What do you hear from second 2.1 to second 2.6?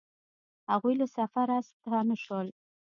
شول